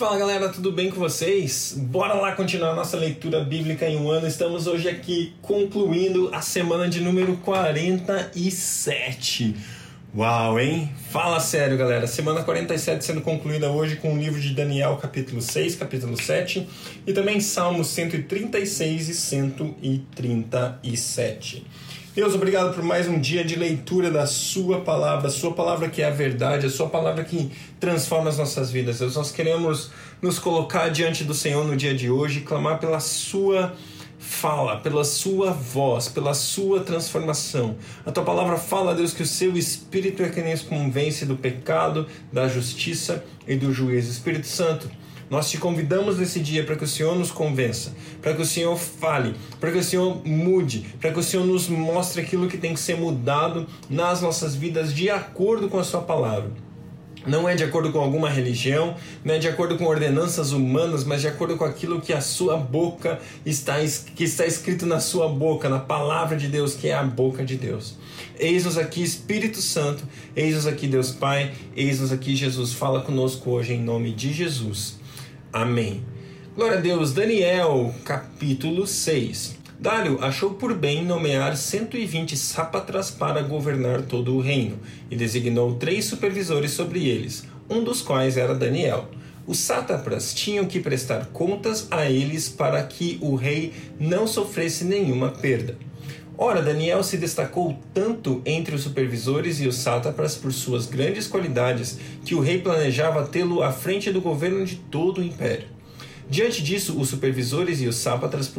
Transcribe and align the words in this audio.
Fala 0.00 0.16
galera, 0.16 0.48
tudo 0.48 0.72
bem 0.72 0.88
com 0.88 0.98
vocês? 0.98 1.74
Bora 1.76 2.14
lá 2.14 2.32
continuar 2.32 2.74
nossa 2.74 2.96
leitura 2.96 3.44
bíblica 3.44 3.86
em 3.86 3.98
um 3.98 4.10
ano. 4.10 4.26
Estamos 4.26 4.66
hoje 4.66 4.88
aqui 4.88 5.34
concluindo 5.42 6.34
a 6.34 6.40
semana 6.40 6.88
de 6.88 7.02
número 7.02 7.36
47. 7.36 9.54
Uau, 10.16 10.58
hein? 10.58 10.90
Fala 11.10 11.38
sério, 11.38 11.76
galera. 11.76 12.06
Semana 12.06 12.42
47 12.42 13.04
sendo 13.04 13.20
concluída 13.20 13.70
hoje 13.70 13.96
com 13.96 14.14
o 14.14 14.18
livro 14.18 14.40
de 14.40 14.54
Daniel, 14.54 14.96
capítulo 14.96 15.42
6, 15.42 15.74
capítulo 15.74 16.16
7, 16.16 16.66
e 17.06 17.12
também 17.12 17.38
Salmos 17.38 17.88
136 17.88 19.10
e 19.10 19.14
137. 19.14 21.66
Deus, 22.20 22.34
obrigado 22.34 22.74
por 22.74 22.84
mais 22.84 23.08
um 23.08 23.18
dia 23.18 23.42
de 23.42 23.56
leitura 23.56 24.10
da 24.10 24.26
Sua 24.26 24.82
palavra, 24.82 25.28
a 25.28 25.30
Sua 25.30 25.54
palavra 25.54 25.88
que 25.88 26.02
é 26.02 26.06
a 26.06 26.10
verdade, 26.10 26.66
a 26.66 26.70
Sua 26.70 26.86
palavra 26.86 27.24
que 27.24 27.50
transforma 27.80 28.28
as 28.28 28.36
nossas 28.36 28.70
vidas. 28.70 28.98
Deus, 28.98 29.16
nós 29.16 29.32
queremos 29.32 29.90
nos 30.20 30.38
colocar 30.38 30.90
diante 30.90 31.24
do 31.24 31.32
Senhor 31.32 31.66
no 31.66 31.74
dia 31.74 31.94
de 31.94 32.10
hoje 32.10 32.40
e 32.40 32.42
clamar 32.42 32.78
pela 32.78 33.00
Sua 33.00 33.72
fala, 34.18 34.76
pela 34.76 35.02
Sua 35.02 35.50
voz, 35.50 36.08
pela 36.08 36.34
Sua 36.34 36.80
transformação. 36.80 37.78
A 38.04 38.12
Tua 38.12 38.22
palavra 38.22 38.58
fala, 38.58 38.94
Deus, 38.94 39.14
que 39.14 39.22
o 39.22 39.26
Seu 39.26 39.56
Espírito 39.56 40.22
é 40.22 40.28
quem 40.28 40.44
nos 40.44 40.60
convence 40.60 41.24
do 41.24 41.36
pecado, 41.36 42.06
da 42.30 42.48
justiça 42.48 43.24
e 43.48 43.56
do 43.56 43.72
juízo. 43.72 44.10
Espírito 44.10 44.46
Santo, 44.46 44.90
nós 45.30 45.48
te 45.48 45.58
convidamos 45.58 46.18
nesse 46.18 46.40
dia 46.40 46.64
para 46.64 46.74
que 46.74 46.82
o 46.82 46.88
Senhor 46.88 47.16
nos 47.16 47.30
convença, 47.30 47.94
para 48.20 48.34
que 48.34 48.42
o 48.42 48.46
Senhor 48.46 48.76
fale, 48.76 49.36
para 49.60 49.70
que 49.70 49.78
o 49.78 49.84
Senhor 49.84 50.20
mude, 50.26 50.84
para 51.00 51.12
que 51.12 51.20
o 51.20 51.22
Senhor 51.22 51.46
nos 51.46 51.68
mostre 51.68 52.20
aquilo 52.20 52.48
que 52.48 52.58
tem 52.58 52.74
que 52.74 52.80
ser 52.80 52.96
mudado 52.96 53.66
nas 53.88 54.20
nossas 54.20 54.56
vidas 54.56 54.92
de 54.92 55.08
acordo 55.08 55.68
com 55.68 55.78
a 55.78 55.84
Sua 55.84 56.02
palavra. 56.02 56.50
Não 57.26 57.46
é 57.46 57.54
de 57.54 57.62
acordo 57.62 57.92
com 57.92 58.00
alguma 58.00 58.30
religião, 58.30 58.96
não 59.22 59.34
é 59.34 59.38
de 59.38 59.46
acordo 59.46 59.76
com 59.76 59.84
ordenanças 59.84 60.52
humanas, 60.52 61.04
mas 61.04 61.20
de 61.20 61.28
acordo 61.28 61.56
com 61.56 61.64
aquilo 61.64 62.00
que 62.00 62.14
a 62.14 62.20
sua 62.20 62.56
boca 62.56 63.20
está, 63.44 63.76
que 64.16 64.24
está 64.24 64.46
escrito 64.46 64.86
na 64.86 65.00
sua 65.00 65.28
boca, 65.28 65.68
na 65.68 65.78
palavra 65.78 66.34
de 66.34 66.48
Deus, 66.48 66.74
que 66.74 66.88
é 66.88 66.94
a 66.94 67.02
boca 67.02 67.44
de 67.44 67.56
Deus. 67.56 67.98
Eis-nos 68.38 68.78
aqui, 68.78 69.02
Espírito 69.02 69.60
Santo, 69.60 70.02
eis-nos 70.34 70.66
aqui, 70.66 70.86
Deus 70.86 71.10
Pai, 71.10 71.52
eis-nos 71.76 72.10
aqui, 72.10 72.34
Jesus. 72.34 72.72
Fala 72.72 73.02
conosco 73.02 73.50
hoje 73.50 73.74
em 73.74 73.82
nome 73.82 74.12
de 74.12 74.32
Jesus. 74.32 74.99
Amém. 75.52 76.04
Glória 76.54 76.78
a 76.78 76.80
Deus. 76.80 77.12
Daniel, 77.12 77.92
capítulo 78.04 78.86
6. 78.86 79.56
Dário 79.80 80.22
achou 80.22 80.50
por 80.50 80.74
bem 80.74 81.04
nomear 81.04 81.56
120 81.56 82.36
sápatras 82.36 83.10
para 83.10 83.42
governar 83.42 84.02
todo 84.02 84.36
o 84.36 84.40
reino, 84.40 84.78
e 85.10 85.16
designou 85.16 85.74
três 85.74 86.04
supervisores 86.04 86.70
sobre 86.70 87.08
eles, 87.08 87.44
um 87.68 87.82
dos 87.82 88.00
quais 88.00 88.36
era 88.36 88.54
Daniel. 88.54 89.08
Os 89.44 89.58
sátrapas 89.58 90.32
tinham 90.32 90.66
que 90.66 90.78
prestar 90.78 91.26
contas 91.32 91.88
a 91.90 92.08
eles 92.08 92.48
para 92.48 92.80
que 92.84 93.18
o 93.20 93.34
rei 93.34 93.72
não 93.98 94.28
sofresse 94.28 94.84
nenhuma 94.84 95.30
perda. 95.30 95.76
Ora, 96.42 96.62
Daniel 96.62 97.02
se 97.02 97.18
destacou 97.18 97.78
tanto 97.92 98.40
entre 98.46 98.74
os 98.74 98.80
supervisores 98.80 99.60
e 99.60 99.68
os 99.68 99.76
sátrapas 99.76 100.36
por 100.36 100.50
suas 100.54 100.86
grandes 100.86 101.26
qualidades 101.26 101.98
que 102.24 102.34
o 102.34 102.40
rei 102.40 102.58
planejava 102.58 103.26
tê-lo 103.26 103.62
à 103.62 103.70
frente 103.70 104.10
do 104.10 104.22
governo 104.22 104.64
de 104.64 104.76
todo 104.76 105.18
o 105.20 105.22
império. 105.22 105.66
Diante 106.30 106.62
disso, 106.62 106.98
os 106.98 107.10
supervisores 107.10 107.82
e 107.82 107.86
os 107.86 107.96
sátrapas 107.96 108.50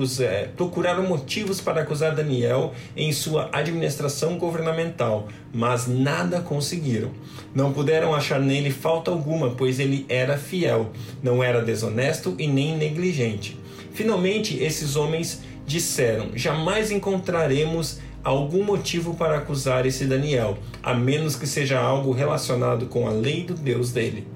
procuraram 0.55 1.07
motivos 1.07 1.59
para 1.59 1.81
acusar 1.81 2.13
Daniel 2.13 2.71
em 2.95 3.11
sua 3.11 3.49
administração 3.51 4.37
governamental, 4.37 5.27
mas 5.51 5.87
nada 5.87 6.39
conseguiram. 6.39 7.09
Não 7.55 7.73
puderam 7.73 8.13
achar 8.13 8.39
nele 8.39 8.69
falta 8.69 9.09
alguma, 9.09 9.55
pois 9.55 9.79
ele 9.79 10.05
era 10.07 10.37
fiel, 10.37 10.91
não 11.23 11.43
era 11.43 11.63
desonesto 11.63 12.35
e 12.37 12.47
nem 12.47 12.77
negligente. 12.77 13.57
Finalmente, 13.93 14.57
esses 14.57 14.95
homens 14.95 15.41
disseram: 15.71 16.31
Jamais 16.35 16.91
encontraremos 16.91 17.99
algum 18.23 18.63
motivo 18.63 19.15
para 19.15 19.37
acusar 19.37 19.85
esse 19.85 20.05
Daniel, 20.05 20.57
a 20.83 20.93
menos 20.93 21.35
que 21.35 21.47
seja 21.47 21.79
algo 21.79 22.11
relacionado 22.11 22.85
com 22.87 23.07
a 23.07 23.11
lei 23.11 23.43
do 23.43 23.55
Deus 23.55 23.91
dele. 23.91 24.27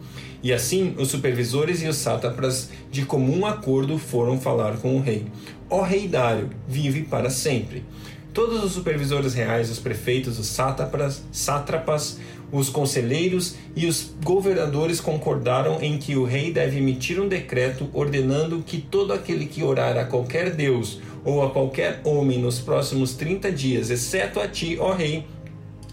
E 0.41 0.53
assim, 0.53 0.95
os 0.97 1.09
supervisores 1.09 1.81
e 1.83 1.87
os 1.87 1.97
sátrapas, 1.97 2.69
de 2.89 3.05
comum 3.05 3.45
acordo, 3.45 3.97
foram 3.97 4.39
falar 4.39 4.77
com 4.77 4.95
o 4.95 5.01
rei. 5.01 5.25
Ó 5.69 5.81
rei 5.81 6.07
Dário, 6.07 6.49
vive 6.67 7.01
para 7.01 7.29
sempre. 7.29 7.83
Todos 8.31 8.63
os 8.63 8.73
supervisores 8.73 9.33
reais, 9.33 9.69
os 9.71 9.79
prefeitos, 9.79 10.37
os 10.37 10.47
sátrapas, 10.47 11.23
sátrapas 11.31 12.19
os 12.51 12.69
conselheiros 12.69 13.55
e 13.75 13.85
os 13.85 14.13
governadores 14.23 15.01
concordaram 15.01 15.81
em 15.81 15.97
que 15.97 16.15
o 16.15 16.23
rei 16.23 16.51
deve 16.51 16.77
emitir 16.77 17.19
um 17.19 17.27
decreto 17.27 17.89
ordenando 17.93 18.63
que 18.65 18.77
todo 18.77 19.13
aquele 19.13 19.45
que 19.45 19.63
orar 19.63 19.97
a 19.97 20.05
qualquer 20.05 20.51
deus 20.51 21.01
ou 21.25 21.43
a 21.43 21.49
qualquer 21.49 21.99
homem 22.05 22.39
nos 22.39 22.59
próximos 22.59 23.15
30 23.15 23.51
dias, 23.51 23.89
exceto 23.89 24.39
a 24.39 24.47
ti, 24.47 24.77
ó 24.79 24.93
rei, 24.93 25.25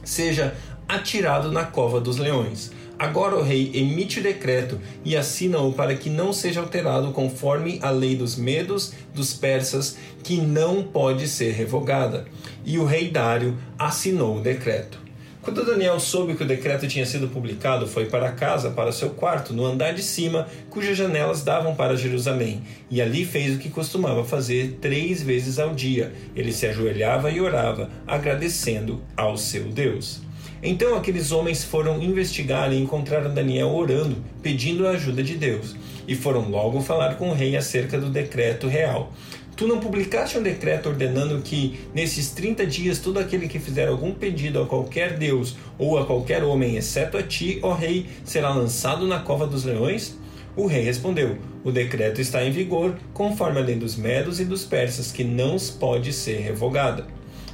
seja 0.04 0.54
atirado 0.86 1.50
na 1.50 1.64
cova 1.64 2.00
dos 2.00 2.18
leões. 2.18 2.70
Agora 2.98 3.36
o 3.36 3.42
rei 3.42 3.72
emite 3.74 4.20
o 4.20 4.22
decreto 4.22 4.78
e 5.04 5.16
assina-o 5.16 5.72
para 5.72 5.96
que 5.96 6.08
não 6.08 6.32
seja 6.32 6.60
alterado 6.60 7.10
conforme 7.10 7.80
a 7.82 7.90
lei 7.90 8.14
dos 8.14 8.36
medos 8.36 8.92
dos 9.12 9.34
persas, 9.34 9.96
que 10.22 10.36
não 10.36 10.84
pode 10.84 11.26
ser 11.26 11.52
revogada. 11.52 12.26
E 12.64 12.78
o 12.78 12.84
rei 12.84 13.10
Dário 13.10 13.58
assinou 13.76 14.36
o 14.36 14.40
decreto. 14.40 15.01
Quando 15.42 15.66
Daniel 15.66 15.98
soube 15.98 16.36
que 16.36 16.44
o 16.44 16.46
decreto 16.46 16.86
tinha 16.86 17.04
sido 17.04 17.26
publicado, 17.26 17.88
foi 17.88 18.06
para 18.06 18.30
casa, 18.30 18.70
para 18.70 18.92
seu 18.92 19.10
quarto, 19.10 19.52
no 19.52 19.66
andar 19.66 19.92
de 19.92 20.00
cima, 20.00 20.46
cujas 20.70 20.96
janelas 20.96 21.42
davam 21.42 21.74
para 21.74 21.96
Jerusalém, 21.96 22.62
e 22.88 23.02
ali 23.02 23.24
fez 23.24 23.56
o 23.56 23.58
que 23.58 23.68
costumava 23.68 24.22
fazer 24.24 24.78
três 24.80 25.20
vezes 25.20 25.58
ao 25.58 25.74
dia. 25.74 26.12
Ele 26.36 26.52
se 26.52 26.64
ajoelhava 26.64 27.28
e 27.28 27.40
orava, 27.40 27.90
agradecendo 28.06 29.02
ao 29.16 29.36
seu 29.36 29.64
Deus. 29.64 30.20
Então 30.62 30.94
aqueles 30.94 31.32
homens 31.32 31.64
foram 31.64 32.00
investigar 32.00 32.72
e 32.72 32.78
encontraram 32.80 33.34
Daniel 33.34 33.74
orando, 33.74 34.18
pedindo 34.40 34.86
a 34.86 34.90
ajuda 34.90 35.24
de 35.24 35.34
Deus, 35.34 35.74
e 36.06 36.14
foram 36.14 36.48
logo 36.48 36.80
falar 36.80 37.16
com 37.16 37.30
o 37.30 37.34
rei 37.34 37.56
acerca 37.56 37.98
do 37.98 38.08
decreto 38.08 38.68
real. 38.68 39.12
Tu 39.54 39.66
não 39.66 39.80
publicaste 39.80 40.38
um 40.38 40.42
decreto 40.42 40.88
ordenando 40.88 41.42
que, 41.42 41.78
nesses 41.94 42.30
30 42.30 42.66
dias, 42.66 42.98
todo 42.98 43.18
aquele 43.18 43.46
que 43.46 43.58
fizer 43.58 43.86
algum 43.86 44.12
pedido 44.12 44.62
a 44.62 44.66
qualquer 44.66 45.18
Deus 45.18 45.56
ou 45.78 45.98
a 45.98 46.06
qualquer 46.06 46.42
homem, 46.42 46.76
exceto 46.76 47.18
a 47.18 47.22
ti, 47.22 47.58
ó 47.62 47.74
rei, 47.74 48.06
será 48.24 48.50
lançado 48.50 49.06
na 49.06 49.20
cova 49.20 49.46
dos 49.46 49.64
leões? 49.64 50.18
O 50.56 50.66
rei 50.66 50.82
respondeu: 50.82 51.36
O 51.62 51.70
decreto 51.70 52.20
está 52.20 52.44
em 52.44 52.50
vigor, 52.50 52.96
conforme 53.12 53.60
a 53.60 53.62
lei 53.62 53.76
dos 53.76 53.94
medos 53.94 54.40
e 54.40 54.44
dos 54.44 54.64
persas, 54.64 55.12
que 55.12 55.22
não 55.22 55.56
pode 55.78 56.12
ser 56.12 56.40
revogada. 56.40 57.06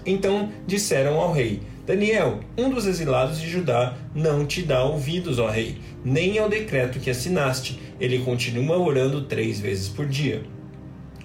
Então 0.07 0.51
disseram 0.67 1.21
ao 1.21 1.33
rei: 1.33 1.61
Daniel, 1.87 2.41
um 2.57 2.71
dos 2.71 2.87
exilados 2.87 3.41
de 3.41 3.49
Judá, 3.49 3.97
não 4.15 4.47
te 4.47 4.63
dá 4.63 4.85
ouvidos, 4.85 5.39
ó 5.39 5.49
rei, 5.49 5.79
nem 6.05 6.39
ao 6.39 6.49
decreto 6.49 7.01
que 7.01 7.11
assinaste. 7.11 7.79
Ele 8.01 8.19
continua 8.21 8.79
orando 8.79 9.23
três 9.23 9.59
vezes 9.59 9.89
por 9.89 10.07
dia. 10.07 10.43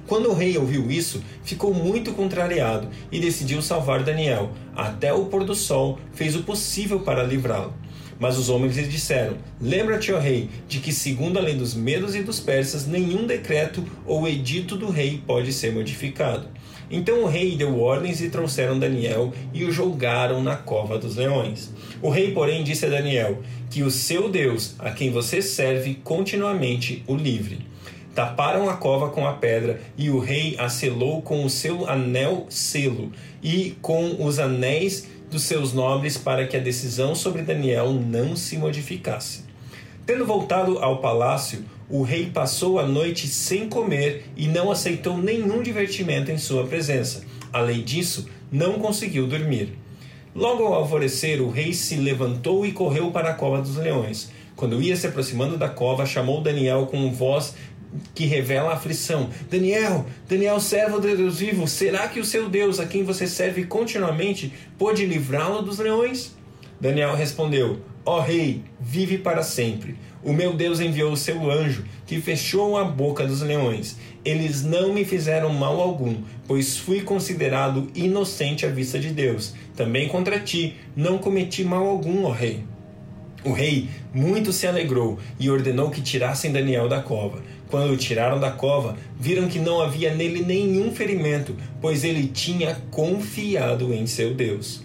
Quando 0.07 0.29
o 0.29 0.33
rei 0.33 0.57
ouviu 0.57 0.91
isso, 0.91 1.23
ficou 1.43 1.73
muito 1.73 2.11
contrariado 2.11 2.89
e 3.11 3.19
decidiu 3.19 3.61
salvar 3.61 4.03
Daniel. 4.03 4.51
Até 4.75 5.13
o 5.13 5.25
pôr 5.25 5.43
do 5.43 5.55
sol 5.55 5.97
fez 6.13 6.35
o 6.35 6.43
possível 6.43 6.99
para 6.99 7.23
livrá-lo. 7.23 7.73
Mas 8.19 8.37
os 8.37 8.49
homens 8.49 8.77
lhe 8.77 8.87
disseram: 8.87 9.37
Lembra-te, 9.59 10.11
ó 10.11 10.19
rei, 10.19 10.49
de 10.67 10.79
que, 10.79 10.91
segundo 10.91 11.37
a 11.37 11.41
lei 11.41 11.55
dos 11.55 11.73
medos 11.73 12.15
e 12.15 12.21
dos 12.21 12.39
persas, 12.39 12.85
nenhum 12.85 13.25
decreto 13.25 13.83
ou 14.05 14.27
edito 14.27 14.75
do 14.75 14.89
rei 14.89 15.21
pode 15.25 15.51
ser 15.51 15.73
modificado. 15.73 16.47
Então 16.91 17.23
o 17.23 17.27
rei 17.27 17.55
deu 17.55 17.79
ordens 17.79 18.21
e 18.21 18.29
trouxeram 18.29 18.77
Daniel 18.77 19.33
e 19.53 19.63
o 19.63 19.71
julgaram 19.71 20.43
na 20.43 20.55
cova 20.55 20.99
dos 20.99 21.15
leões. 21.15 21.71
O 22.01 22.09
rei, 22.09 22.31
porém, 22.31 22.63
disse 22.63 22.85
a 22.85 22.89
Daniel: 22.89 23.41
Que 23.69 23.81
o 23.83 23.89
seu 23.89 24.29
Deus, 24.29 24.75
a 24.77 24.91
quem 24.91 25.09
você 25.09 25.41
serve 25.41 25.95
continuamente, 26.03 27.03
o 27.07 27.15
livre. 27.15 27.72
Taparam 28.13 28.69
a 28.69 28.75
cova 28.75 29.09
com 29.09 29.27
a 29.27 29.33
pedra, 29.33 29.81
e 29.97 30.09
o 30.09 30.19
rei 30.19 30.55
a 30.59 30.69
selou 30.69 31.21
com 31.21 31.43
o 31.43 31.49
seu 31.49 31.89
anel 31.89 32.45
selo 32.47 33.11
e 33.41 33.75
com 33.81 34.23
os 34.23 34.37
anéis 34.37 35.07
dos 35.31 35.43
seus 35.43 35.73
nobres 35.73 36.15
para 36.15 36.45
que 36.45 36.55
a 36.55 36.59
decisão 36.59 37.15
sobre 37.15 37.41
Daniel 37.41 37.91
não 37.91 38.35
se 38.35 38.55
modificasse. 38.55 39.45
Tendo 40.05 40.27
voltado 40.27 40.77
ao 40.77 40.99
palácio, 40.99 41.65
o 41.89 42.03
rei 42.03 42.27
passou 42.27 42.77
a 42.77 42.85
noite 42.85 43.27
sem 43.27 43.67
comer 43.67 44.25
e 44.37 44.47
não 44.47 44.69
aceitou 44.69 45.17
nenhum 45.17 45.63
divertimento 45.63 46.29
em 46.29 46.37
sua 46.37 46.67
presença. 46.67 47.23
Além 47.51 47.81
disso, 47.83 48.27
não 48.51 48.73
conseguiu 48.73 49.25
dormir. 49.25 49.73
Logo 50.35 50.65
ao 50.65 50.73
alvorecer, 50.73 51.41
o 51.41 51.49
rei 51.49 51.73
se 51.73 51.95
levantou 51.95 52.65
e 52.65 52.71
correu 52.71 53.11
para 53.11 53.29
a 53.29 53.33
cova 53.33 53.61
dos 53.61 53.77
leões. 53.77 54.31
Quando 54.55 54.81
ia 54.81 54.95
se 54.95 55.07
aproximando 55.07 55.57
da 55.57 55.69
cova, 55.69 56.05
chamou 56.05 56.41
Daniel 56.41 56.87
com 56.87 57.11
voz 57.11 57.55
que 58.13 58.25
revela 58.25 58.71
a 58.71 58.73
aflição. 58.73 59.29
Daniel, 59.49 60.05
Daniel, 60.27 60.59
servo 60.59 60.99
de 60.99 61.15
Deus 61.15 61.39
vivo, 61.39 61.67
será 61.67 62.07
que 62.07 62.19
o 62.19 62.25
seu 62.25 62.49
Deus, 62.49 62.79
a 62.79 62.85
quem 62.85 63.03
você 63.03 63.27
serve 63.27 63.65
continuamente, 63.65 64.53
pôde 64.77 65.05
livrá-lo 65.05 65.61
dos 65.61 65.79
leões? 65.79 66.35
Daniel 66.79 67.15
respondeu: 67.15 67.79
Ó 68.05 68.17
oh, 68.17 68.21
rei, 68.21 68.63
vive 68.79 69.17
para 69.17 69.43
sempre. 69.43 69.95
O 70.23 70.31
meu 70.31 70.53
Deus 70.53 70.79
enviou 70.79 71.11
o 71.11 71.17
seu 71.17 71.51
anjo, 71.51 71.83
que 72.05 72.21
fechou 72.21 72.77
a 72.77 72.83
boca 72.85 73.25
dos 73.25 73.41
leões. 73.41 73.97
Eles 74.23 74.63
não 74.63 74.93
me 74.93 75.03
fizeram 75.03 75.49
mal 75.49 75.81
algum, 75.81 76.15
pois 76.47 76.77
fui 76.77 77.01
considerado 77.01 77.89
inocente 77.93 78.65
à 78.65 78.69
vista 78.69 78.97
de 78.97 79.09
Deus. 79.09 79.53
Também 79.75 80.07
contra 80.07 80.39
ti 80.39 80.77
não 80.95 81.17
cometi 81.17 81.63
mal 81.63 81.85
algum, 81.85 82.23
ó 82.23 82.31
rei. 82.31 82.63
O 83.43 83.51
rei 83.51 83.89
muito 84.13 84.53
se 84.53 84.65
alegrou 84.65 85.19
e 85.37 85.49
ordenou 85.49 85.89
que 85.89 86.01
tirassem 86.01 86.53
Daniel 86.53 86.87
da 86.87 87.01
cova. 87.01 87.43
Quando 87.73 87.93
o 87.93 87.97
tiraram 87.97 88.39
da 88.39 88.51
cova, 88.51 88.95
viram 89.19 89.47
que 89.47 89.57
não 89.57 89.81
havia 89.81 90.13
nele 90.13 90.45
nenhum 90.45 90.93
ferimento, 90.93 91.55
pois 91.81 92.03
ele 92.03 92.27
tinha 92.27 92.79
confiado 92.91 93.91
em 93.91 94.05
seu 94.05 94.35
Deus. 94.35 94.83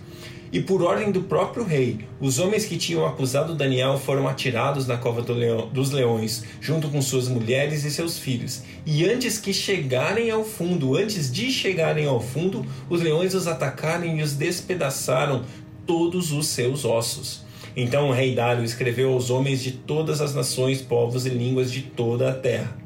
E 0.51 0.59
por 0.59 0.81
ordem 0.81 1.13
do 1.13 1.25
próprio 1.25 1.65
rei, 1.65 1.99
os 2.19 2.39
homens 2.39 2.65
que 2.65 2.79
tinham 2.79 3.05
acusado 3.05 3.55
Daniel 3.55 3.99
foram 3.99 4.27
atirados 4.27 4.87
na 4.87 4.97
cova 4.97 5.21
do 5.21 5.35
leão, 5.35 5.69
dos 5.69 5.91
leões, 5.91 6.45
junto 6.63 6.89
com 6.89 7.03
suas 7.03 7.29
mulheres 7.29 7.85
e 7.85 7.91
seus 7.91 8.19
filhos. 8.19 8.63
E 8.87 9.05
antes 9.05 9.39
que 9.39 9.53
chegarem 9.53 10.31
ao 10.31 10.43
fundo, 10.43 10.97
antes 10.97 11.31
de 11.31 11.51
chegarem 11.53 12.07
ao 12.07 12.23
fundo, 12.23 12.65
os 12.89 13.03
leões 13.03 13.35
os 13.35 13.47
atacaram 13.47 14.07
e 14.17 14.23
os 14.23 14.33
despedaçaram 14.33 15.45
todos 15.87 16.33
os 16.33 16.47
seus 16.47 16.87
ossos. 16.87 17.47
Então 17.77 18.09
o 18.09 18.13
rei 18.13 18.35
Dário 18.35 18.65
escreveu 18.65 19.13
aos 19.13 19.31
homens 19.31 19.63
de 19.63 19.73
todas 19.73 20.21
as 20.21 20.35
nações, 20.35 20.81
povos 20.81 21.27
e 21.27 21.31
línguas 21.31 21.71
de 21.71 21.83
toda 21.83 22.31
a 22.31 22.33
terra: 22.33 22.77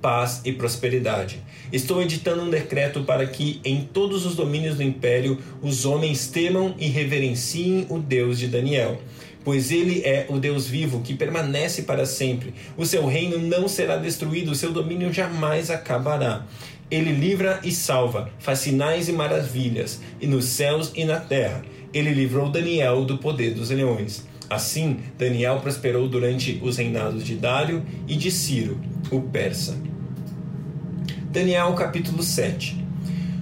paz 0.00 0.40
e 0.44 0.52
prosperidade. 0.52 1.42
Estou 1.72 2.00
editando 2.00 2.42
um 2.42 2.50
decreto 2.50 3.02
para 3.04 3.26
que, 3.26 3.60
em 3.64 3.82
todos 3.82 4.24
os 4.24 4.34
domínios 4.34 4.76
do 4.76 4.82
império, 4.82 5.38
os 5.62 5.84
homens 5.84 6.28
temam 6.28 6.74
e 6.78 6.88
reverenciem 6.88 7.86
o 7.88 7.98
Deus 7.98 8.38
de 8.38 8.46
Daniel. 8.46 9.00
Pois 9.44 9.70
ele 9.70 10.02
é 10.04 10.26
o 10.28 10.38
Deus 10.38 10.66
vivo 10.66 11.00
que 11.00 11.14
permanece 11.14 11.82
para 11.82 12.04
sempre. 12.04 12.52
O 12.76 12.84
seu 12.84 13.06
reino 13.06 13.38
não 13.38 13.66
será 13.66 13.96
destruído, 13.96 14.52
o 14.52 14.54
seu 14.54 14.72
domínio 14.72 15.12
jamais 15.12 15.70
acabará. 15.70 16.44
Ele 16.90 17.12
livra 17.12 17.60
e 17.62 17.72
salva, 17.72 18.30
faz 18.38 18.60
sinais 18.60 19.08
e 19.08 19.12
maravilhas, 19.12 20.00
e 20.20 20.26
nos 20.26 20.46
céus 20.46 20.92
e 20.94 21.04
na 21.04 21.20
terra. 21.20 21.62
Ele 21.92 22.10
livrou 22.12 22.50
Daniel 22.50 23.04
do 23.04 23.18
poder 23.18 23.54
dos 23.54 23.70
leões. 23.70 24.27
Assim, 24.50 25.00
Daniel 25.18 25.60
prosperou 25.60 26.08
durante 26.08 26.58
os 26.62 26.78
reinados 26.78 27.22
de 27.22 27.36
Dário 27.36 27.84
e 28.06 28.16
de 28.16 28.30
Ciro, 28.30 28.80
o 29.10 29.20
persa. 29.20 29.76
Daniel 31.30 31.74
capítulo 31.74 32.22
7 32.22 32.82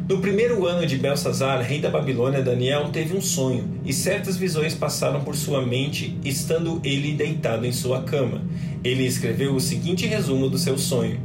No 0.08 0.18
primeiro 0.18 0.66
ano 0.66 0.84
de 0.84 0.96
Belsazar, 0.96 1.62
rei 1.62 1.80
da 1.80 1.88
Babilônia, 1.90 2.42
Daniel 2.42 2.88
teve 2.88 3.16
um 3.16 3.20
sonho, 3.20 3.78
e 3.84 3.92
certas 3.92 4.36
visões 4.36 4.74
passaram 4.74 5.22
por 5.22 5.36
sua 5.36 5.64
mente, 5.64 6.18
estando 6.24 6.80
ele 6.82 7.12
deitado 7.12 7.64
em 7.64 7.72
sua 7.72 8.02
cama. 8.02 8.42
Ele 8.82 9.06
escreveu 9.06 9.54
o 9.54 9.60
seguinte 9.60 10.08
resumo 10.08 10.50
do 10.50 10.58
seu 10.58 10.76
sonho. 10.76 11.20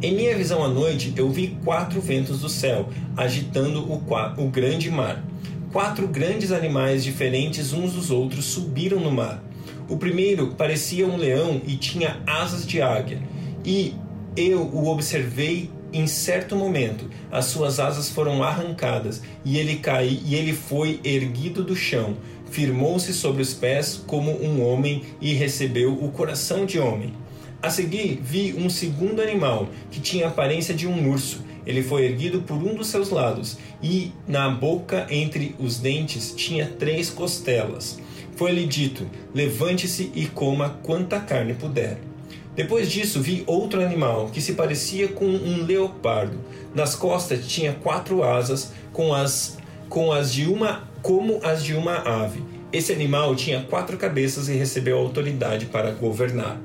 Em 0.00 0.14
minha 0.14 0.34
visão 0.34 0.64
à 0.64 0.68
noite, 0.68 1.12
eu 1.14 1.28
vi 1.30 1.58
quatro 1.62 2.00
ventos 2.00 2.40
do 2.40 2.48
céu, 2.48 2.88
agitando 3.14 3.80
o, 3.80 4.02
o 4.38 4.48
grande 4.48 4.90
mar. 4.90 5.22
Quatro 5.72 6.06
grandes 6.08 6.52
animais 6.52 7.04
diferentes 7.04 7.72
uns 7.72 7.92
dos 7.92 8.10
outros 8.10 8.44
subiram 8.44 9.00
no 9.00 9.10
mar. 9.10 9.42
O 9.88 9.96
primeiro 9.96 10.54
parecia 10.54 11.06
um 11.06 11.16
leão 11.16 11.60
e 11.66 11.76
tinha 11.76 12.20
asas 12.26 12.66
de 12.66 12.80
águia, 12.80 13.20
e 13.64 13.94
eu 14.36 14.62
o 14.62 14.88
observei 14.88 15.70
em 15.92 16.06
certo 16.06 16.56
momento, 16.56 17.08
as 17.30 17.46
suas 17.46 17.78
asas 17.80 18.10
foram 18.10 18.42
arrancadas 18.42 19.22
e 19.44 19.56
ele 19.56 19.76
caiu 19.76 20.20
e 20.24 20.34
ele 20.34 20.52
foi 20.52 21.00
erguido 21.04 21.62
do 21.62 21.76
chão, 21.76 22.16
firmou-se 22.50 23.12
sobre 23.14 23.40
os 23.40 23.54
pés 23.54 24.02
como 24.06 24.30
um 24.30 24.62
homem 24.62 25.04
e 25.20 25.32
recebeu 25.32 25.92
o 25.92 26.10
coração 26.10 26.66
de 26.66 26.78
homem. 26.78 27.14
A 27.62 27.70
seguir, 27.70 28.20
vi 28.22 28.54
um 28.58 28.68
segundo 28.68 29.22
animal 29.22 29.68
que 29.90 30.00
tinha 30.00 30.26
a 30.26 30.28
aparência 30.28 30.74
de 30.74 30.86
um 30.86 31.10
urso. 31.10 31.45
Ele 31.66 31.82
foi 31.82 32.04
erguido 32.04 32.42
por 32.42 32.56
um 32.56 32.74
dos 32.74 32.86
seus 32.86 33.10
lados 33.10 33.58
e 33.82 34.12
na 34.26 34.48
boca 34.48 35.06
entre 35.10 35.54
os 35.58 35.78
dentes 35.78 36.32
tinha 36.34 36.66
três 36.66 37.10
costelas. 37.10 37.98
Foi-lhe 38.36 38.64
dito: 38.66 39.06
Levante-se 39.34 40.12
e 40.14 40.26
coma 40.26 40.78
quanta 40.82 41.18
carne 41.18 41.54
puder. 41.54 41.98
Depois 42.54 42.90
disso, 42.90 43.20
vi 43.20 43.44
outro 43.46 43.82
animal 43.82 44.30
que 44.32 44.40
se 44.40 44.54
parecia 44.54 45.08
com 45.08 45.26
um 45.26 45.64
leopardo. 45.64 46.38
Nas 46.74 46.94
costas 46.94 47.46
tinha 47.46 47.74
quatro 47.74 48.22
asas, 48.22 48.72
com 48.92 49.12
as, 49.12 49.58
com 49.90 50.10
as 50.10 50.32
de 50.32 50.46
uma, 50.46 50.88
como 51.02 51.38
as 51.42 51.62
de 51.62 51.74
uma 51.74 51.96
ave. 51.96 52.42
Esse 52.72 52.92
animal 52.92 53.36
tinha 53.36 53.62
quatro 53.62 53.96
cabeças 53.98 54.48
e 54.48 54.54
recebeu 54.54 54.98
autoridade 54.98 55.66
para 55.66 55.90
governar. 55.90 56.58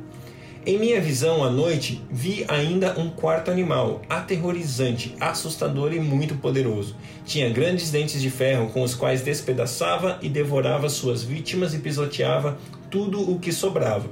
Em 0.63 0.77
minha 0.77 1.01
visão 1.01 1.43
à 1.43 1.49
noite, 1.49 1.99
vi 2.11 2.45
ainda 2.47 2.99
um 2.99 3.09
quarto 3.09 3.49
animal, 3.49 4.03
aterrorizante, 4.07 5.15
assustador 5.19 5.91
e 5.91 5.99
muito 5.99 6.35
poderoso. 6.35 6.95
Tinha 7.25 7.49
grandes 7.49 7.89
dentes 7.89 8.21
de 8.21 8.29
ferro 8.29 8.69
com 8.69 8.83
os 8.83 8.93
quais 8.93 9.23
despedaçava 9.23 10.19
e 10.21 10.29
devorava 10.29 10.87
suas 10.87 11.23
vítimas 11.23 11.73
e 11.73 11.79
pisoteava 11.79 12.59
tudo 12.91 13.27
o 13.31 13.39
que 13.39 13.51
sobrava. 13.51 14.07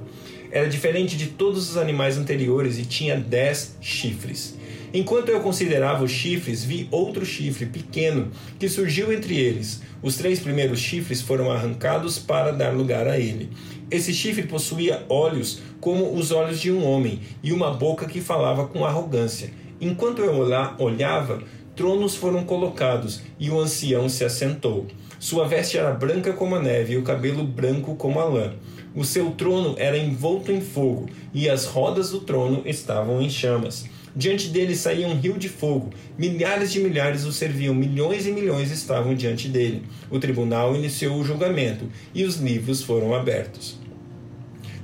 Era 0.52 0.68
diferente 0.68 1.16
de 1.16 1.28
todos 1.28 1.70
os 1.70 1.78
animais 1.78 2.18
anteriores 2.18 2.80
e 2.80 2.86
tinha 2.86 3.16
dez 3.16 3.78
chifres. 3.80 4.58
Enquanto 4.92 5.30
eu 5.30 5.42
considerava 5.42 6.04
os 6.04 6.10
chifres, 6.10 6.64
vi 6.64 6.88
outro 6.90 7.24
chifre 7.24 7.68
pequeno 7.68 8.32
que 8.58 8.68
surgiu 8.68 9.14
entre 9.14 9.38
eles. 9.38 9.82
Os 10.02 10.16
três 10.16 10.40
primeiros 10.40 10.80
chifres 10.80 11.22
foram 11.22 11.52
arrancados 11.52 12.18
para 12.18 12.52
dar 12.52 12.74
lugar 12.74 13.08
a 13.08 13.20
ele. 13.20 13.52
Esse 13.92 14.14
chifre 14.14 14.44
possuía 14.44 15.04
olhos 15.10 15.62
como 15.82 16.14
os 16.14 16.32
olhos 16.32 16.60
de 16.60 16.72
um 16.72 16.86
homem 16.86 17.22
e 17.42 17.52
uma 17.52 17.72
boca 17.72 18.06
que 18.06 18.22
falava 18.22 18.68
com 18.68 18.86
arrogância. 18.86 19.52
Enquanto 19.82 20.20
eu 20.20 20.36
olhava, 20.78 21.42
tronos 21.76 22.16
foram 22.16 22.44
colocados 22.44 23.22
e 23.40 23.50
o 23.50 23.60
ancião 23.60 24.08
se 24.08 24.24
assentou. 24.24 24.86
Sua 25.18 25.48
veste 25.48 25.78
era 25.78 25.92
branca 25.92 26.34
como 26.34 26.56
a 26.56 26.62
neve 26.62 26.94
e 26.94 26.98
o 26.98 27.04
cabelo 27.04 27.44
branco 27.44 27.96
como 27.96 28.20
a 28.20 28.26
lã. 28.26 28.54
O 28.96 29.04
seu 29.04 29.32
trono 29.32 29.76
era 29.78 29.98
envolto 29.98 30.52
em 30.52 30.62
fogo, 30.62 31.10
e 31.34 31.50
as 31.50 31.66
rodas 31.66 32.12
do 32.12 32.20
trono 32.20 32.62
estavam 32.66 33.22
em 33.22 33.30
chamas. 33.30 33.86
Diante 34.16 34.50
dele 34.50 34.76
saía 34.76 35.08
um 35.08 35.18
rio 35.18 35.38
de 35.38 35.48
fogo. 35.48 35.92
Milhares 36.18 36.72
de 36.72 36.80
milhares 36.80 37.24
o 37.24 37.32
serviam, 37.32 37.74
milhões 37.74 38.26
e 38.26 38.32
milhões 38.32 38.72
estavam 38.72 39.16
diante 39.16 39.48
dele. 39.48 39.84
O 40.10 40.20
tribunal 40.20 40.76
iniciou 40.76 41.18
o 41.18 41.24
julgamento 41.24 41.86
e 42.14 42.24
os 42.26 42.36
livros 42.36 42.84
foram 42.84 43.14
abertos. 43.14 43.79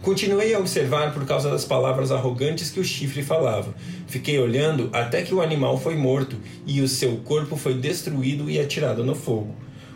Continuei 0.06 0.54
a 0.54 0.60
observar 0.60 1.16
por 1.16 1.26
causa 1.26 1.50
das 1.50 1.66
palavras 1.66 2.12
arrogantes 2.12 2.70
que 2.70 2.80
o 2.80 2.84
chifre 2.84 3.24
falava. 3.24 3.74
Fiquei 4.06 4.38
olhando 4.38 4.88
até 4.94 5.24
que 5.24 5.34
o 5.34 5.42
animal 5.42 5.80
foi 5.80 5.96
morto 5.96 6.38
e 6.64 6.80
o 6.80 6.88
seu 6.88 7.18
corpo 7.18 7.58
foi 7.58 7.74
destruído 7.74 8.48
e 8.48 8.60
atirado 8.60 9.04
no 9.04 9.16
fogo. 9.16 9.56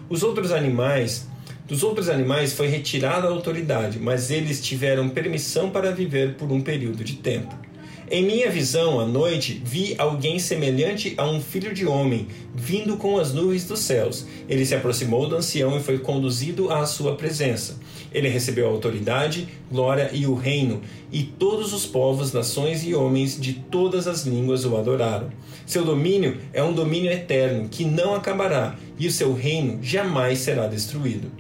Os 0.10 0.24
outros 0.24 0.52
animais 0.52 1.28
dos 1.68 1.84
outros 1.84 2.10
animais 2.10 2.54
foi 2.54 2.66
retirada 2.66 3.28
a 3.28 3.30
autoridade, 3.30 4.00
mas 4.00 4.32
eles 4.32 4.60
tiveram 4.60 5.10
permissão 5.10 5.70
para 5.70 5.92
viver 5.92 6.34
por 6.34 6.52
um 6.52 6.60
período 6.60 7.04
de 7.04 7.18
tempo. 7.18 7.69
Em 8.12 8.24
minha 8.24 8.50
visão, 8.50 9.00
à 9.00 9.06
noite, 9.06 9.62
vi 9.64 9.94
alguém 9.96 10.40
semelhante 10.40 11.14
a 11.16 11.30
um 11.30 11.40
filho 11.40 11.72
de 11.72 11.86
homem, 11.86 12.28
vindo 12.56 12.98
com 12.98 13.20
as 13.20 13.36
nuvens 13.36 13.66
dos 13.66 13.82
céus. 13.82 14.26
Ele 14.48 14.66
se 14.66 14.74
aproximou 14.74 15.30
do 15.30 15.36
ancião 15.36 15.78
e 15.78 15.84
foi 15.84 16.00
conduzido 16.00 16.72
à 16.72 16.88
sua 16.88 17.16
presença. 17.16 17.78
Ele 18.12 18.28
recebeu 18.28 18.66
a 18.66 18.72
autoridade, 18.72 19.48
glória 19.72 20.10
e 20.12 20.26
o 20.26 20.34
reino, 20.34 20.82
e 21.12 21.22
todos 21.22 21.72
os 21.72 21.86
povos, 21.86 22.34
nações 22.34 22.84
e 22.84 22.96
homens 22.96 23.40
de 23.40 23.54
todas 23.54 24.08
as 24.08 24.26
línguas 24.26 24.66
o 24.66 24.76
adoraram. 24.76 25.30
Seu 25.64 25.86
domínio 25.86 26.38
é 26.52 26.64
um 26.64 26.74
domínio 26.74 27.12
eterno 27.12 27.70
que 27.70 27.86
não 27.86 28.16
acabará, 28.16 28.76
e 28.98 29.06
o 29.06 29.12
seu 29.12 29.36
reino 29.36 29.84
jamais 29.84 30.40
será 30.40 30.66
destruído. 30.66 31.32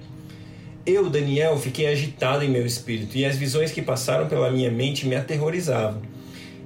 Eu, 0.85 1.09
Daniel, 1.09 1.57
fiquei 1.57 1.87
agitado 1.87 2.43
em 2.43 2.49
meu 2.49 2.63
espírito, 2.63 3.17
e 3.17 3.25
as 3.25 3.35
visões 3.37 3.71
que 3.71 3.81
passaram 3.81 4.27
pela 4.27 4.51
minha 4.51 4.69
mente 4.69 5.07
me 5.07 5.15
aterrorizavam. 5.15 6.18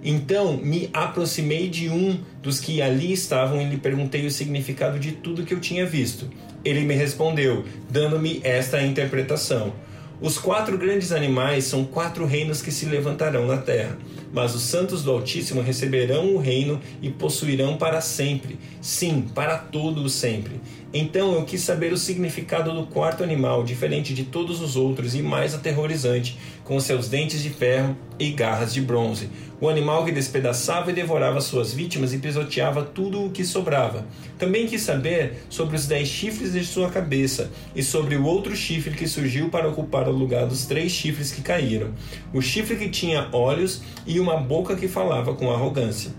Então 0.03 0.57
me 0.57 0.89
aproximei 0.91 1.69
de 1.69 1.89
um 1.89 2.19
dos 2.41 2.59
que 2.59 2.81
ali 2.81 3.13
estavam 3.13 3.61
e 3.61 3.65
lhe 3.65 3.77
perguntei 3.77 4.25
o 4.25 4.31
significado 4.31 4.99
de 4.99 5.13
tudo 5.13 5.43
que 5.43 5.53
eu 5.53 5.59
tinha 5.59 5.85
visto. 5.85 6.29
Ele 6.65 6.81
me 6.81 6.93
respondeu, 6.93 7.63
dando-me 7.89 8.41
esta 8.43 8.81
interpretação. 8.81 9.73
Os 10.21 10.37
quatro 10.37 10.77
grandes 10.77 11.11
animais 11.11 11.65
são 11.65 11.83
quatro 11.83 12.25
reinos 12.25 12.61
que 12.61 12.71
se 12.71 12.85
levantarão 12.85 13.45
na 13.45 13.57
terra, 13.57 13.97
mas 14.31 14.55
os 14.55 14.61
santos 14.61 15.03
do 15.03 15.11
Altíssimo 15.11 15.61
receberão 15.61 16.33
o 16.33 16.37
reino 16.37 16.79
e 17.01 17.09
possuirão 17.09 17.75
para 17.75 17.99
sempre, 17.99 18.57
sim, 18.81 19.25
para 19.35 19.57
todo 19.57 20.01
o 20.01 20.09
sempre. 20.09 20.61
Então 20.93 21.33
eu 21.33 21.43
quis 21.43 21.61
saber 21.61 21.91
o 21.91 21.97
significado 21.97 22.71
do 22.71 22.85
quarto 22.85 23.21
animal, 23.23 23.63
diferente 23.63 24.13
de 24.13 24.23
todos 24.23 24.61
os 24.61 24.77
outros 24.77 25.13
e 25.13 25.21
mais 25.21 25.53
aterrorizante, 25.53 26.37
com 26.63 26.79
seus 26.79 27.09
dentes 27.09 27.43
de 27.43 27.49
ferro 27.49 27.97
e 28.17 28.29
garras 28.31 28.73
de 28.73 28.79
bronze. 28.79 29.27
O 29.63 29.69
animal 29.69 30.03
que 30.03 30.11
despedaçava 30.11 30.91
e 30.91 30.93
devorava 30.93 31.39
suas 31.39 31.73
vítimas 31.73 32.11
e 32.11 32.17
pisoteava 32.17 32.83
tudo 32.83 33.23
o 33.23 33.29
que 33.29 33.45
sobrava. 33.45 34.05
Também 34.37 34.67
quis 34.67 34.81
saber 34.81 35.45
sobre 35.49 35.77
os 35.77 35.87
dez 35.87 36.09
chifres 36.09 36.51
de 36.51 36.65
sua 36.65 36.89
cabeça 36.89 37.49
e 37.73 37.81
sobre 37.81 38.17
o 38.17 38.25
outro 38.25 38.53
chifre 38.57 38.93
que 38.93 39.07
surgiu 39.07 39.47
para 39.47 39.69
ocupar 39.69 40.09
o 40.09 40.11
lugar 40.11 40.47
dos 40.47 40.65
três 40.65 40.91
chifres 40.91 41.31
que 41.31 41.41
caíram, 41.41 41.93
o 42.33 42.41
chifre 42.41 42.75
que 42.75 42.89
tinha 42.89 43.29
olhos 43.31 43.81
e 44.05 44.19
uma 44.19 44.35
boca 44.35 44.75
que 44.75 44.89
falava 44.89 45.33
com 45.33 45.49
arrogância. 45.49 46.11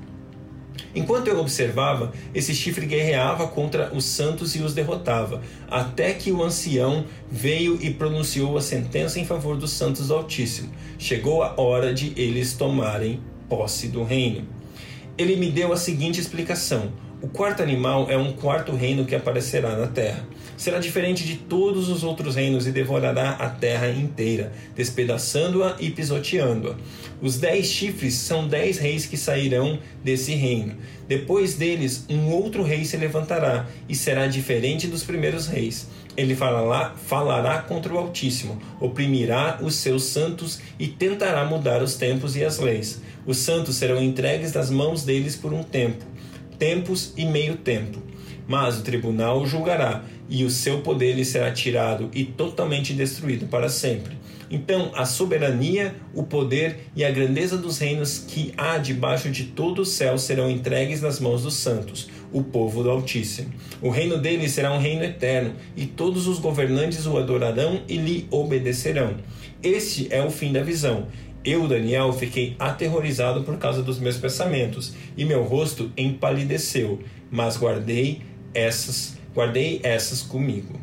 Enquanto 0.94 1.28
eu 1.28 1.38
observava, 1.38 2.14
esse 2.34 2.54
chifre 2.54 2.86
guerreava 2.86 3.46
contra 3.46 3.92
os 3.92 4.06
santos 4.06 4.56
e 4.56 4.60
os 4.60 4.72
derrotava, 4.72 5.42
até 5.68 6.14
que 6.14 6.32
o 6.32 6.42
ancião 6.42 7.04
veio 7.30 7.78
e 7.82 7.90
pronunciou 7.92 8.56
a 8.56 8.62
sentença 8.62 9.20
em 9.20 9.26
favor 9.26 9.58
dos 9.58 9.72
santos 9.72 10.08
do 10.08 10.14
Altíssimo. 10.14 10.70
Chegou 10.98 11.42
a 11.42 11.60
hora 11.60 11.92
de 11.92 12.14
eles 12.16 12.54
tomarem 12.54 13.20
posse 13.48 13.88
do 13.88 14.02
reino. 14.02 14.46
Ele 15.16 15.36
me 15.36 15.50
deu 15.50 15.72
a 15.72 15.76
seguinte 15.76 16.20
explicação: 16.20 16.92
o 17.24 17.28
quarto 17.28 17.62
animal 17.62 18.10
é 18.10 18.18
um 18.18 18.32
quarto 18.32 18.72
reino 18.76 19.06
que 19.06 19.14
aparecerá 19.14 19.76
na 19.76 19.86
terra. 19.86 20.26
Será 20.56 20.78
diferente 20.78 21.24
de 21.24 21.36
todos 21.36 21.88
os 21.88 22.04
outros 22.04 22.34
reinos 22.34 22.66
e 22.66 22.70
devorará 22.70 23.30
a 23.30 23.48
terra 23.48 23.88
inteira, 23.88 24.52
despedaçando-a 24.76 25.76
e 25.80 25.90
pisoteando-a. 25.90 26.76
Os 27.22 27.38
dez 27.38 27.66
chifres 27.68 28.14
são 28.14 28.46
dez 28.46 28.76
reis 28.76 29.06
que 29.06 29.16
sairão 29.16 29.78
desse 30.02 30.34
reino. 30.34 30.76
Depois 31.08 31.54
deles, 31.54 32.04
um 32.10 32.28
outro 32.28 32.62
rei 32.62 32.84
se 32.84 32.96
levantará 32.96 33.66
e 33.88 33.94
será 33.94 34.26
diferente 34.26 34.86
dos 34.86 35.02
primeiros 35.02 35.46
reis. 35.46 35.88
Ele 36.16 36.37
falará, 36.37 36.94
falará 36.94 37.59
contra 37.62 37.92
o 37.92 37.99
Altíssimo, 37.99 38.61
oprimirá 38.80 39.59
os 39.61 39.75
seus 39.75 40.04
santos 40.04 40.61
e 40.78 40.87
tentará 40.87 41.44
mudar 41.44 41.83
os 41.83 41.97
tempos 41.97 42.37
e 42.37 42.44
as 42.44 42.59
leis. 42.59 43.02
Os 43.26 43.38
santos 43.38 43.76
serão 43.76 44.02
entregues 44.02 44.52
nas 44.52 44.71
mãos 44.71 45.04
deles 45.04 45.35
por 45.35 45.52
um 45.52 45.62
tempo, 45.62 46.04
tempos 46.59 47.12
e 47.16 47.25
meio 47.25 47.56
tempo. 47.56 48.02
Mas 48.47 48.78
o 48.78 48.83
tribunal 48.83 49.40
o 49.40 49.47
julgará, 49.47 50.04
e 50.28 50.44
o 50.44 50.50
seu 50.50 50.80
poder 50.80 51.14
lhe 51.14 51.25
será 51.25 51.50
tirado 51.52 52.11
e 52.14 52.25
totalmente 52.25 52.92
destruído 52.92 53.47
para 53.47 53.68
sempre. 53.68 54.16
Então, 54.50 54.92
a 54.94 55.04
soberania, 55.04 55.97
o 56.14 56.23
poder 56.23 56.88
e 56.94 57.04
a 57.04 57.11
grandeza 57.11 57.56
dos 57.56 57.78
reinos 57.78 58.18
que 58.18 58.52
há 58.56 58.78
debaixo 58.78 59.30
de 59.30 59.44
todo 59.44 59.83
o 59.83 59.87
céu 59.87 60.18
serão 60.18 60.50
entregues 60.50 61.00
nas 61.00 61.18
mãos 61.18 61.42
dos 61.42 61.54
santos, 61.54 62.09
o 62.34 62.42
povo 62.42 62.82
do 62.82 62.90
Altíssimo. 62.90 63.48
O 63.80 63.88
reino 63.88 64.18
dele 64.18 64.48
será 64.48 64.72
um 64.72 64.78
reino 64.78 65.04
eterno, 65.04 65.54
e 65.76 65.86
todos 65.86 66.26
os 66.26 66.40
governantes 66.40 67.06
o 67.06 67.16
adorarão 67.16 67.80
e 67.88 67.96
lhe 67.96 68.26
obedecerão. 68.28 69.14
Este 69.62 70.08
é 70.10 70.22
o 70.22 70.30
fim 70.30 70.52
da 70.52 70.62
visão. 70.62 71.06
Eu, 71.44 71.68
Daniel, 71.68 72.12
fiquei 72.12 72.56
aterrorizado 72.58 73.44
por 73.44 73.56
causa 73.56 73.82
dos 73.82 74.00
meus 74.00 74.16
pensamentos, 74.16 74.94
e 75.16 75.24
meu 75.24 75.44
rosto 75.44 75.92
empalideceu, 75.96 76.98
mas 77.30 77.56
guardei 77.56 78.22
essas, 78.52 79.16
guardei 79.32 79.80
essas 79.84 80.20
comigo. 80.20 80.80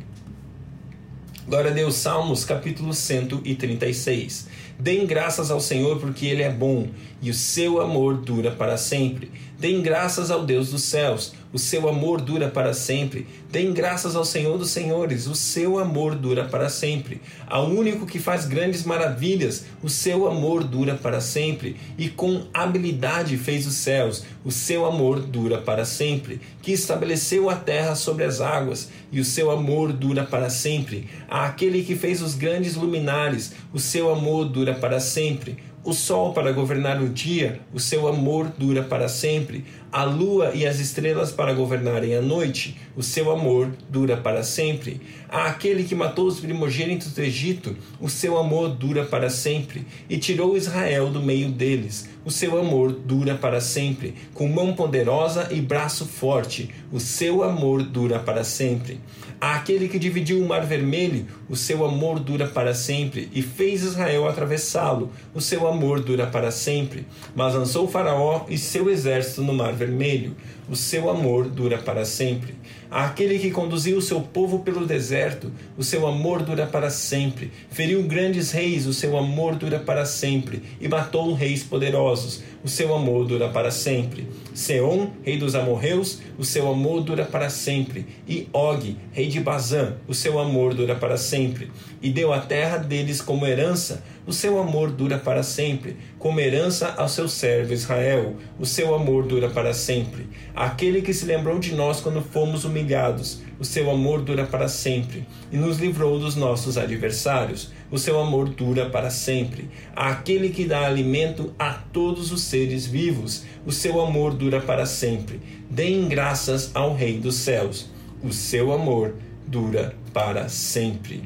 Glória 1.48 1.72
a 1.72 1.74
Deus, 1.74 1.96
Salmos 1.96 2.46
capítulo 2.46 2.94
136. 2.94 4.48
Deem 4.82 5.06
graças 5.06 5.52
ao 5.52 5.60
Senhor 5.60 6.00
porque 6.00 6.26
Ele 6.26 6.42
é 6.42 6.50
bom 6.50 6.88
e 7.22 7.30
o 7.30 7.36
seu 7.36 7.80
amor 7.80 8.18
dura 8.18 8.50
para 8.50 8.78
sempre. 8.78 9.32
Deem 9.60 9.80
graças 9.80 10.32
ao 10.32 10.44
Deus 10.44 10.72
dos 10.72 10.82
céus 10.82 11.34
o 11.54 11.60
seu 11.60 11.90
amor 11.90 12.22
dura 12.22 12.48
para 12.48 12.74
sempre. 12.74 13.28
Deem 13.50 13.74
graças 13.74 14.16
ao 14.16 14.24
Senhor 14.24 14.58
dos 14.58 14.70
Senhores, 14.70 15.28
o 15.28 15.36
seu 15.36 15.78
amor 15.78 16.16
dura 16.16 16.46
para 16.46 16.70
sempre. 16.70 17.22
Ao 17.46 17.68
único 17.68 18.06
que 18.06 18.20
faz 18.20 18.46
grandes 18.46 18.84
maravilhas, 18.86 19.66
o 19.84 19.90
seu 19.90 20.28
amor 20.28 20.64
dura 20.64 20.96
para 20.96 21.20
sempre. 21.20 21.76
E 21.98 22.08
com 22.08 22.44
habilidade 22.54 23.38
fez 23.38 23.68
os 23.68 23.76
céus, 23.76 24.24
o 24.46 24.52
seu 24.52 24.86
amor 24.86 25.20
dura 25.20 25.58
para 25.58 25.84
sempre. 25.84 26.40
Que 26.62 26.72
estabeleceu 26.72 27.50
a 27.50 27.56
terra 27.56 27.96
sobre 27.96 28.24
as 28.24 28.40
águas, 28.40 28.90
e 29.12 29.20
o 29.20 29.26
seu 29.26 29.52
amor 29.52 29.92
dura 29.92 30.24
para 30.24 30.50
sempre. 30.50 31.10
Aquele 31.30 31.84
que 31.84 31.96
fez 31.96 32.22
os 32.22 32.34
grandes 32.34 32.76
luminares, 32.76 33.52
o 33.74 33.80
seu 33.80 34.10
amor 34.10 34.46
dura 34.72 34.76
para 34.76 35.00
sempre 35.00 35.58
o 35.84 35.94
sol 35.94 36.32
para 36.32 36.52
governar 36.52 37.02
o 37.02 37.10
dia, 37.10 37.60
o 37.74 37.80
seu 37.80 38.08
amor 38.08 38.52
dura 38.56 38.84
para 38.84 39.10
sempre. 39.10 39.66
A 39.92 40.04
lua 40.04 40.52
e 40.54 40.66
as 40.66 40.80
estrelas 40.80 41.32
para 41.32 41.54
governarem 41.54 42.16
a 42.16 42.22
noite, 42.22 42.78
o 42.96 43.02
seu 43.02 43.32
amor 43.32 43.72
dura 43.90 44.16
para 44.16 44.44
sempre. 44.44 45.02
A 45.28 45.48
aquele 45.48 45.84
que 45.84 45.96
matou 45.96 46.28
os 46.28 46.40
primogênitos 46.40 47.14
do 47.14 47.22
Egito, 47.22 47.76
o 48.00 48.08
seu 48.10 48.38
amor 48.38 48.70
dura 48.70 49.06
para 49.06 49.30
sempre. 49.30 49.86
E 50.08 50.18
tirou 50.18 50.56
Israel 50.56 51.10
do 51.10 51.22
meio 51.22 51.50
deles, 51.50 52.08
o 52.24 52.32
seu 52.32 52.60
amor 52.60 52.92
dura 52.92 53.36
para 53.36 53.60
sempre. 53.60 54.14
Com 54.34 54.48
mão 54.48 54.74
poderosa 54.74 55.48
e 55.52 55.60
braço 55.60 56.06
forte, 56.06 56.70
o 56.92 57.00
seu 57.00 57.44
amor 57.44 57.84
dura 57.84 58.20
para 58.20 58.44
sempre. 58.44 59.00
Aquele 59.40 59.88
que 59.88 59.98
dividiu 59.98 60.40
o 60.40 60.48
mar 60.48 60.64
vermelho, 60.64 61.26
o 61.50 61.56
seu 61.56 61.84
amor 61.84 62.20
dura 62.20 62.48
para 62.48 62.76
sempre, 62.76 63.28
e 63.34 63.42
fez 63.42 63.82
Israel 63.82 64.28
atravessá-lo, 64.28 65.12
o 65.34 65.42
seu 65.42 65.68
amor 65.68 66.00
dura 66.00 66.28
para 66.28 66.52
sempre. 66.52 67.08
Mas 67.36 67.56
lançou 67.56 67.88
Faraó 67.88 68.46
e 68.48 68.58
seu 68.58 68.90
exército 68.90 69.42
no 69.42 69.54
mar 69.54 69.74
vermelho, 69.74 70.36
o 70.70 70.76
seu 70.76 71.10
amor 71.10 71.50
dura 71.50 71.80
para 71.80 72.06
sempre. 72.06 72.54
Aquele 72.92 73.40
que 73.40 73.52
conduziu 73.52 73.98
o 73.98 74.02
seu 74.02 74.20
povo 74.20 74.60
pelo 74.60 74.86
deserto, 74.86 75.50
o 75.78 75.84
seu 75.84 76.06
amor 76.06 76.42
dura 76.42 76.68
para 76.68 76.90
sempre. 76.90 77.50
Feriu 77.70 78.04
grandes 78.04 78.52
reis, 78.52 78.86
o 78.86 78.94
seu 78.94 79.18
amor 79.18 79.56
dura 79.56 79.80
para 79.80 80.06
sempre. 80.06 80.62
E 80.82 80.90
matou 80.90 81.34
reis 81.34 81.64
poderosos, 81.64 82.44
o 82.62 82.68
seu 82.68 82.94
amor 82.94 83.26
dura 83.26 83.48
para 83.48 83.72
sempre. 83.72 84.28
Seom, 84.54 85.10
rei 85.24 85.38
dos 85.38 85.56
amorreus, 85.56 86.20
o 86.38 86.44
seu 86.44 86.70
amor 86.70 87.02
dura 87.02 87.24
para 87.24 87.50
sempre. 87.50 88.06
E 88.28 88.50
Og, 88.52 88.98
rei 89.14 89.30
de 89.30 89.40
Bazã, 89.40 89.94
o 90.06 90.14
seu 90.14 90.38
amor 90.38 90.74
dura 90.74 90.94
para 90.94 91.16
sempre. 91.16 91.72
E 92.02 92.10
deu 92.10 92.34
a 92.34 92.42
terra 92.42 92.76
deles 92.76 93.22
como 93.22 93.48
herança, 93.48 94.04
o 94.26 94.32
seu 94.32 94.60
amor 94.60 94.92
dura 94.92 95.18
para 95.18 95.44
sempre. 95.44 95.98
Como 96.20 96.40
herança 96.40 96.94
ao 96.98 97.08
seu 97.08 97.28
servo 97.28 97.74
Israel, 97.74 98.36
o 98.60 98.66
seu 98.66 98.94
amor 98.94 99.26
dura 99.26 99.50
para 99.50 99.74
sempre. 99.74 100.28
Aquele 100.56 101.02
que 101.02 101.14
se 101.14 101.26
lembrou 101.26 101.60
de 101.60 101.74
nós 101.74 102.00
quando 102.00 102.22
fomos 102.22 102.64
humilhados, 102.64 103.42
o 103.60 103.66
seu 103.66 103.90
amor 103.90 104.22
dura 104.22 104.46
para 104.46 104.68
sempre. 104.68 105.26
E 105.52 105.58
nos 105.58 105.80
livrou 105.80 106.20
dos 106.20 106.36
nossos 106.36 106.78
adversários, 106.78 107.72
o 107.90 107.98
seu 107.98 108.20
amor 108.20 108.50
dura 108.50 108.90
para 108.90 109.10
sempre. 109.10 109.70
Aquele 109.96 110.50
que 110.50 110.66
dá 110.66 110.86
alimento 110.86 111.54
a 111.58 111.74
todos 111.74 112.32
os 112.32 112.42
seres 112.42 112.86
vivos, 112.86 113.44
o 113.66 113.72
seu 113.72 114.00
amor 114.00 114.34
dura 114.34 114.62
para 114.62 114.86
sempre. 114.86 115.40
Deem 115.70 116.08
graças 116.08 116.72
ao 116.74 116.94
Rei 116.94 117.18
dos 117.18 117.36
céus, 117.36 117.90
o 118.24 118.32
seu 118.32 118.72
amor 118.72 119.16
dura 119.48 119.96
para 120.14 120.48
sempre. 120.48 121.24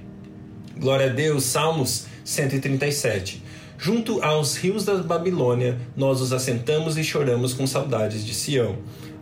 Glória 0.77 1.05
a 1.05 1.13
Deus, 1.13 1.43
Salmos 1.43 2.07
137. 2.25 3.41
Junto 3.77 4.21
aos 4.23 4.57
rios 4.57 4.83
da 4.83 4.95
Babilônia, 4.95 5.77
nós 5.95 6.19
os 6.19 6.33
assentamos 6.33 6.97
e 6.97 7.03
choramos 7.03 7.53
com 7.53 7.67
saudades 7.67 8.25
de 8.25 8.33
Sião. 8.33 8.77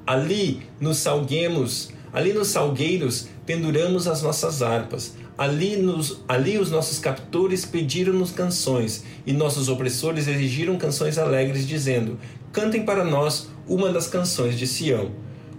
Ali 0.07 0.61
nos 0.79 0.97
salguemos, 0.97 1.89
ali 2.13 2.33
nos 2.33 2.47
salgueiros 2.47 3.27
penduramos 3.45 4.07
as 4.07 4.21
nossas 4.21 4.61
harpas. 4.61 5.15
Ali, 5.37 5.77
nos, 5.77 6.21
ali 6.27 6.59
os 6.59 6.69
nossos 6.69 6.99
captores 6.99 7.65
pediram-nos 7.65 8.31
canções, 8.31 9.03
e 9.25 9.33
nossos 9.33 9.67
opressores 9.67 10.27
exigiram 10.27 10.77
canções 10.77 11.17
alegres, 11.17 11.67
dizendo: 11.67 12.19
Cantem 12.51 12.85
para 12.85 13.03
nós 13.03 13.49
uma 13.67 13.91
das 13.91 14.07
canções 14.07 14.57
de 14.57 14.67
Sião. 14.67 15.11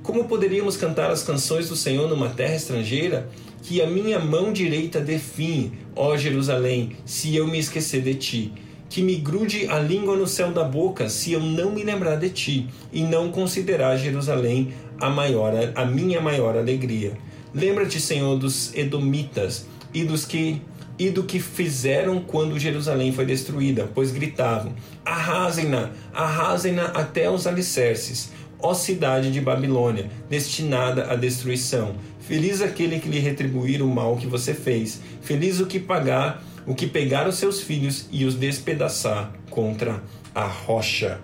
Como 0.05 0.27
poderíamos 0.27 0.77
cantar 0.77 1.11
as 1.11 1.23
canções 1.23 1.69
do 1.69 1.75
Senhor 1.75 2.09
numa 2.09 2.29
terra 2.29 2.55
estrangeira? 2.55 3.29
Que 3.65 3.81
a 3.81 3.87
minha 3.87 4.19
mão 4.19 4.53
direita 4.53 5.01
define, 5.01 5.73
ó 5.97 6.19
Jerusalém, 6.19 6.99
se 7.07 7.35
eu 7.35 7.47
me 7.47 7.59
esquecer 7.59 8.03
de 8.03 8.15
ti. 8.15 8.53
Que 8.91 9.01
me 9.01 9.17
grude 9.17 9.67
a 9.69 9.79
língua 9.79 10.19
no 10.19 10.27
céu 10.27 10.53
da 10.53 10.63
boca, 10.63 11.09
se 11.09 11.33
eu 11.33 11.41
não 11.41 11.73
me 11.73 11.83
lembrar 11.83 12.17
de 12.17 12.29
ti, 12.29 12.69
e 12.93 13.03
não 13.03 13.31
considerar 13.31 13.97
Jerusalém 13.97 14.75
a, 15.01 15.09
maior, 15.09 15.55
a 15.75 15.87
minha 15.87 16.21
maior 16.21 16.59
alegria. 16.59 17.17
Lembra-te, 17.55 17.99
Senhor, 17.99 18.37
dos 18.37 18.71
Edomitas 18.75 19.67
e 19.95 20.05
dos 20.05 20.27
que 20.27 20.61
e 20.99 21.11
do 21.11 21.25
que 21.25 21.41
fizeram 21.41 22.21
quando 22.21 22.59
Jerusalém 22.59 23.13
foi 23.13 23.25
destruída, 23.25 23.91
pois 23.95 24.13
gritavam: 24.13 24.75
Arrasem-na, 25.05 25.91
arrasem-na 26.13 26.85
até 26.85 27.31
os 27.31 27.47
alicerces, 27.47 28.31
ó 28.65 28.73
cidade 28.73 29.31
de 29.31 29.43
Babilônia, 29.43 30.11
destinada 30.29 31.13
à 31.13 31.15
destruição. 31.15 31.97
Feliz 32.19 32.63
aquele 32.63 32.99
que 32.99 33.11
lhe 33.11 33.19
retribuir 33.19 33.83
o 33.83 33.87
mal 33.87 34.17
que 34.17 34.27
você 34.27 34.55
fez. 34.55 35.03
Feliz 35.21 35.61
o 35.61 35.67
que 35.67 35.79
pagar, 35.79 36.43
o 36.67 36.75
que 36.75 36.87
pegar 36.87 37.29
os 37.29 37.35
seus 37.35 37.61
filhos 37.61 38.09
e 38.11 38.25
os 38.25 38.35
despedaçar 38.35 39.31
contra 39.51 40.03
a 40.35 40.47
rocha. 40.47 41.21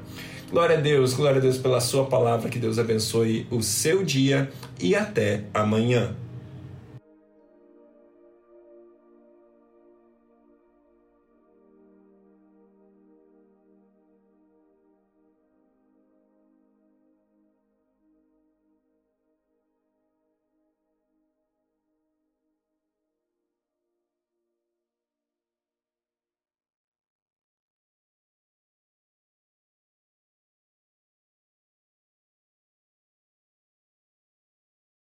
Glória 0.50 0.76
a 0.76 0.80
Deus, 0.80 1.14
glória 1.14 1.38
a 1.38 1.40
Deus 1.40 1.56
pela 1.56 1.80
sua 1.80 2.04
palavra, 2.04 2.50
que 2.50 2.58
Deus 2.58 2.78
abençoe 2.78 3.46
o 3.50 3.62
seu 3.62 4.04
dia 4.04 4.50
e 4.78 4.94
até 4.94 5.44
amanhã. 5.54 6.14